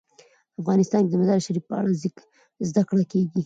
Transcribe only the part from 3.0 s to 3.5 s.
کېږي.